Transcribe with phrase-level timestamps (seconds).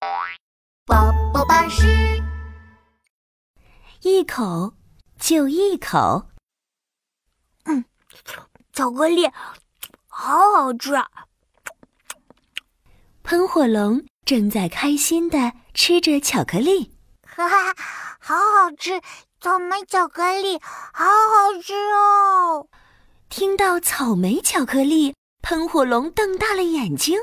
[0.00, 1.86] 宝宝巴士，
[4.00, 4.72] 一口
[5.18, 6.26] 就一口。
[7.64, 7.84] 嗯，
[8.72, 9.28] 巧克力
[10.08, 10.94] 好好吃。
[13.22, 16.96] 喷火龙正在开心的吃着巧克力，
[17.26, 17.74] 哈哈，
[18.18, 19.02] 好好吃！
[19.38, 20.58] 草莓巧克力
[20.94, 22.66] 好好吃哦。
[23.28, 27.20] 听到草莓巧克力，喷火龙瞪大了眼睛。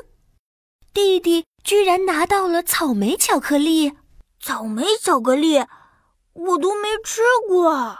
[0.94, 3.92] 弟弟居然拿到了草莓巧克力！
[4.40, 5.58] 草莓巧克力，
[6.32, 7.94] 我都没吃过。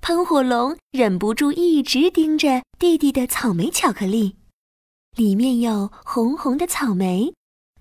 [0.00, 4.36] 喷火龙忍不住一直盯着弟弟的草莓巧克力，
[5.14, 7.32] 里面有红红的草莓，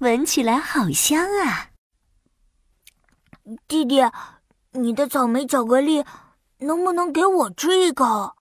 [0.02, 1.72] 闻起来好香啊！
[3.68, 4.02] 弟弟，
[4.74, 6.06] 你的草莓巧克力
[6.60, 8.36] 能不能给我吃一口？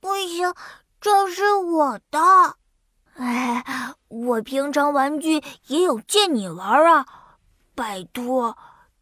[0.00, 0.52] 不行，
[1.00, 2.56] 这是我的。
[3.16, 3.64] 哎，
[4.08, 7.06] 我平常玩具也有借你玩啊！
[7.74, 8.56] 拜托，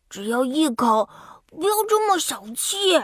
[0.08, 1.08] 只要一口，
[1.46, 3.00] 不要这么小气。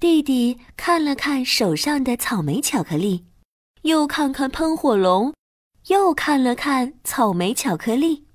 [0.00, 3.26] 弟弟看了看手上的草莓巧克力，
[3.82, 5.34] 又看看喷火龙，
[5.88, 8.26] 又看了看草莓巧克力。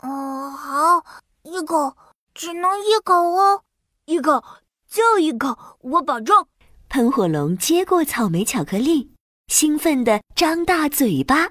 [0.00, 1.04] 哦，好，
[1.42, 1.96] 一口，
[2.32, 3.62] 只能一口哦，
[4.04, 4.44] 一口
[4.88, 6.46] 就一口，我保证。
[6.88, 9.10] 喷火龙接过草莓巧克力。
[9.48, 11.50] 兴奋地张大嘴巴，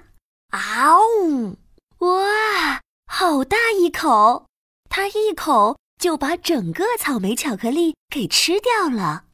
[0.50, 1.56] 啊呜！
[1.98, 4.46] 哇，好大一口！
[4.88, 9.24] 他一口就把整个草莓巧克力给吃掉了。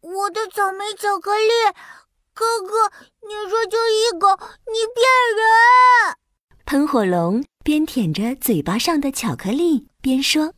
[0.00, 1.50] 我的草莓巧克力，
[2.32, 2.90] 哥哥，
[3.26, 4.28] 你说就一口，
[4.66, 6.16] 你骗人！
[6.64, 10.54] 喷火龙边舔着嘴巴上的巧克力边说：“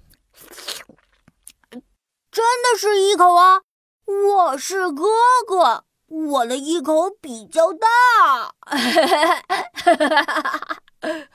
[2.31, 3.63] 真的是一口啊！
[4.07, 5.05] 我是哥
[5.47, 8.52] 哥。”我的一口比较大，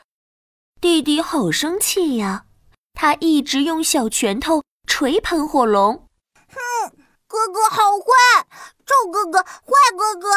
[0.79, 2.45] 弟弟好生气呀！
[2.93, 6.07] 他一直用小拳头捶喷火龙。
[6.49, 6.91] 哼，
[7.27, 8.47] 哥哥好坏，
[8.85, 10.29] 臭哥哥，坏哥哥，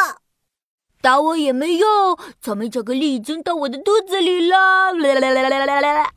[1.01, 2.19] 打我也没用。
[2.41, 4.93] 草莓巧克力已经到我的肚子里了。
[4.93, 6.13] 来来来来来来来！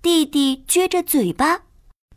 [0.00, 1.62] 弟弟撅着嘴巴，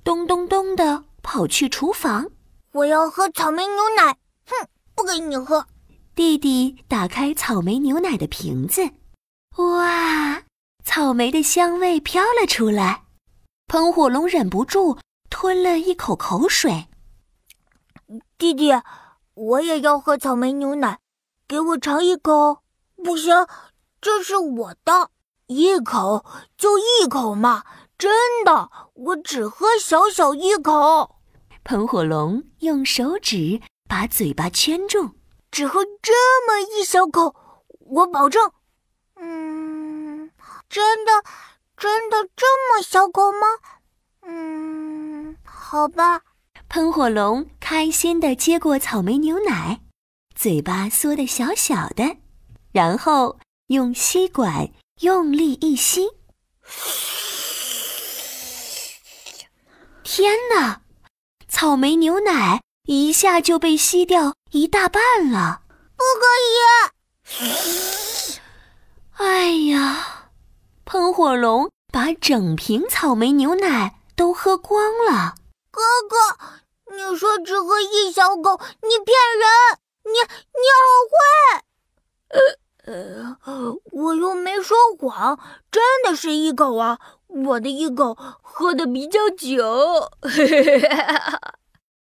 [0.03, 2.31] 咚咚咚的跑去厨房。
[2.71, 4.17] 我要喝草莓牛奶。
[4.45, 4.67] 哼。
[4.95, 5.67] 不给你喝。
[6.19, 8.91] 弟弟打开草莓牛奶的瓶子，
[9.55, 10.43] 哇，
[10.83, 13.05] 草莓的香味飘了出来。
[13.67, 14.97] 喷火龙忍不住
[15.29, 16.87] 吞了一口口水。
[18.37, 18.73] 弟弟，
[19.33, 20.99] 我也要喝草莓牛奶，
[21.47, 22.63] 给我尝一口。
[23.01, 23.47] 不行，
[24.01, 25.11] 这是我的，
[25.47, 26.25] 一口
[26.57, 27.63] 就一口嘛，
[27.97, 28.11] 真
[28.43, 31.15] 的，我只喝小小一口。
[31.63, 33.61] 喷火龙用手指。
[33.87, 35.15] 把嘴巴圈住，
[35.51, 36.13] 只喝这
[36.47, 37.35] 么一小口，
[37.79, 38.51] 我保证。
[39.15, 40.31] 嗯，
[40.69, 41.11] 真的，
[41.75, 43.47] 真的这么小口吗？
[44.21, 46.21] 嗯，好吧。
[46.69, 49.81] 喷火龙开心地接过草莓牛奶，
[50.35, 52.17] 嘴巴缩得小小的，
[52.71, 54.69] 然后用吸管
[55.01, 56.07] 用力一吸。
[60.03, 60.81] 天哪，
[61.47, 62.61] 草莓牛奶！
[62.85, 65.61] 一下就被吸掉一大半了，
[65.95, 66.25] 不可
[67.45, 68.39] 以！
[69.13, 70.31] 哎呀，
[70.85, 75.35] 喷火龙把整瓶草莓牛奶都喝光了。
[75.69, 76.17] 哥哥，
[76.95, 79.45] 你说只喝一小口，你骗人！
[80.05, 80.81] 你你好
[81.11, 81.63] 坏！
[82.85, 85.39] 呃呃，我又没说谎，
[85.69, 86.97] 真的是一口啊！
[87.27, 90.09] 我的一口喝的比较久。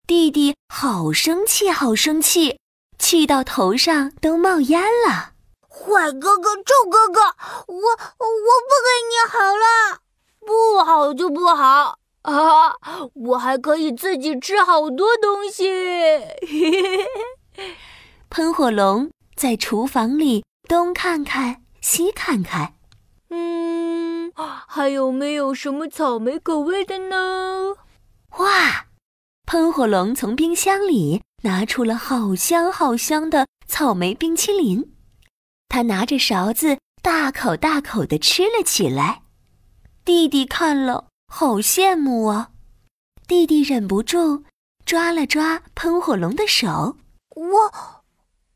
[0.07, 2.61] 弟弟好生气，好生气，
[2.97, 5.33] 气到头上都冒烟了。
[5.69, 7.21] 坏哥哥，臭哥哥，
[7.67, 9.99] 我我不跟你好了，
[10.47, 12.77] 不好就不好啊！
[13.15, 15.69] 我还可以自己吃好多东西。
[18.31, 22.75] 喷火龙在厨房里东看看，西看看，
[23.31, 24.33] 嗯，
[24.69, 27.75] 还有没有什么草莓口味的呢？
[28.39, 28.86] 哇！
[29.47, 34.93] 喷火龙从冰箱里拿出了好香好香的草莓冰淇淋，
[35.69, 39.23] 他拿着勺子大口大口地吃了起来。
[40.05, 42.51] 弟弟看了好羡慕啊！
[43.29, 44.43] 弟弟忍不住
[44.85, 46.97] 抓了抓喷火龙的手，
[47.37, 47.73] 我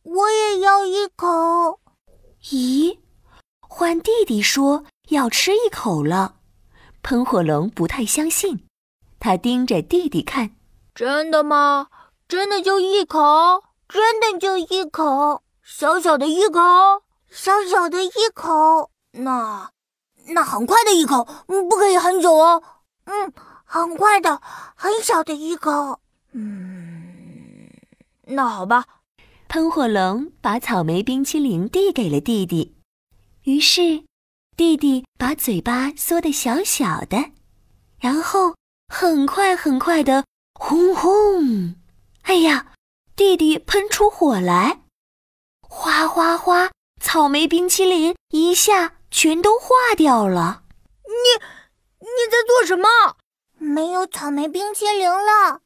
[0.03, 1.79] 我也要一口。
[2.47, 2.99] 咦，
[3.61, 6.39] 换弟弟说要吃一口了，
[7.01, 8.67] 喷火龙不太相信，
[9.21, 10.57] 他盯着弟弟看。
[10.95, 11.89] 真的吗？
[12.29, 13.63] 真的就一口？
[13.89, 15.43] 真的就一口？
[15.63, 16.61] 小小的一口？
[17.31, 18.91] 小小的一口？
[19.13, 19.71] 那，
[20.29, 22.63] 那很快的一口，不可以很久哦。
[23.05, 23.33] 嗯，
[23.65, 24.41] 很快的，
[24.77, 26.01] 很小的一口。
[26.33, 27.71] 嗯，
[28.27, 28.85] 那好吧。
[29.49, 32.77] 喷火龙把草莓冰淇淋递给了弟弟，
[33.43, 34.05] 于是
[34.57, 37.33] 弟弟把嘴巴缩得小小的，
[37.99, 38.55] 然后
[38.89, 40.25] 很快很快的，
[40.63, 41.75] 轰轰！
[42.25, 42.75] 哎呀，
[43.17, 44.83] 弟弟喷出火来，
[45.63, 46.71] 哗哗哗！
[47.01, 50.65] 草莓冰淇淋一下全都化掉了。
[51.07, 51.15] 你
[51.99, 52.87] 你在做什么？
[53.57, 55.63] 没有草莓冰淇淋了。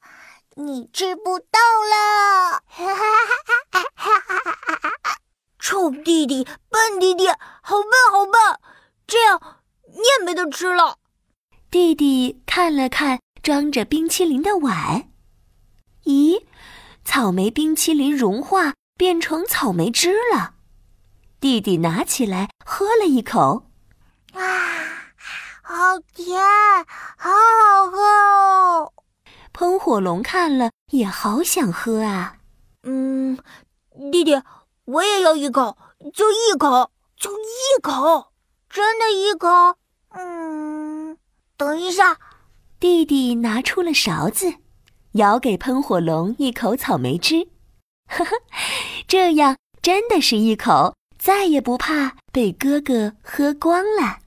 [0.55, 1.58] 你吃不到
[1.91, 2.62] 了！
[5.58, 7.26] 臭弟弟，笨弟弟，
[7.62, 8.35] 好笨好笨！
[9.08, 9.58] 这样
[9.88, 10.99] 你也没得吃了。
[11.69, 15.11] 弟弟看了看装着冰淇淋的碗，
[16.05, 16.46] 咦，
[17.05, 20.55] 草莓冰淇淋融化变成草莓汁了。
[21.41, 23.67] 弟弟拿起来喝了一口，
[24.32, 24.41] 啊，
[25.61, 26.43] 好甜，
[27.19, 28.93] 好好喝哦！
[29.52, 32.38] 喷火龙看了也好想喝啊！
[32.85, 33.38] 嗯，
[34.11, 34.41] 弟弟，
[34.87, 35.76] 我也要一口，
[36.14, 38.32] 就一口，就一口，
[38.70, 39.76] 真的一口。
[40.08, 41.19] 嗯，
[41.58, 42.19] 等一下，
[42.85, 44.57] 弟弟拿出了勺子，
[45.13, 47.49] 舀给喷火龙一口草莓汁。
[48.07, 48.37] 呵呵，
[49.09, 54.19] 这样真的是一口，再也不怕被哥哥喝光了。